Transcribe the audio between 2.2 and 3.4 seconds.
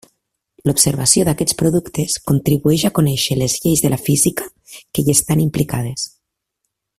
contribueix a conèixer